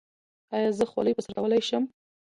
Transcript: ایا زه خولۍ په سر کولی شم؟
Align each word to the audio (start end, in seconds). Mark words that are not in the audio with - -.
ایا 0.55 0.69
زه 0.77 0.85
خولۍ 0.91 1.13
په 1.15 1.21
سر 1.25 1.31
کولی 1.37 1.61
شم؟ 1.69 1.83